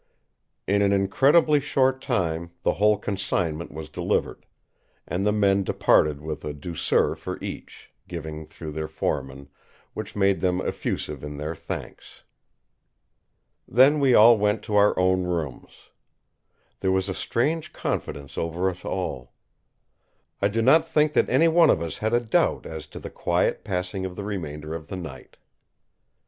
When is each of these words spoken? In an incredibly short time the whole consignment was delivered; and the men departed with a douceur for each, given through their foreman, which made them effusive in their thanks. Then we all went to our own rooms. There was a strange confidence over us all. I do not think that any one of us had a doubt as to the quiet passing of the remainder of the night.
In 0.65 0.81
an 0.81 0.91
incredibly 0.91 1.59
short 1.59 2.01
time 2.01 2.49
the 2.63 2.71
whole 2.73 2.97
consignment 2.97 3.69
was 3.71 3.87
delivered; 3.87 4.47
and 5.07 5.23
the 5.23 5.31
men 5.31 5.63
departed 5.63 6.21
with 6.21 6.43
a 6.43 6.53
douceur 6.55 7.13
for 7.13 7.37
each, 7.39 7.91
given 8.07 8.47
through 8.47 8.71
their 8.71 8.87
foreman, 8.87 9.47
which 9.93 10.15
made 10.15 10.39
them 10.39 10.59
effusive 10.59 11.23
in 11.23 11.37
their 11.37 11.53
thanks. 11.53 12.23
Then 13.67 13.99
we 13.99 14.15
all 14.15 14.39
went 14.39 14.63
to 14.63 14.75
our 14.75 14.97
own 14.97 15.25
rooms. 15.25 15.91
There 16.79 16.91
was 16.91 17.07
a 17.07 17.13
strange 17.13 17.71
confidence 17.71 18.39
over 18.39 18.71
us 18.71 18.83
all. 18.83 19.33
I 20.41 20.47
do 20.47 20.63
not 20.63 20.87
think 20.87 21.13
that 21.13 21.29
any 21.29 21.47
one 21.47 21.69
of 21.69 21.79
us 21.79 21.99
had 21.99 22.15
a 22.15 22.19
doubt 22.19 22.65
as 22.65 22.87
to 22.87 22.99
the 22.99 23.11
quiet 23.11 23.63
passing 23.63 24.05
of 24.05 24.15
the 24.15 24.23
remainder 24.23 24.73
of 24.73 24.87
the 24.87 24.95
night. 24.97 25.37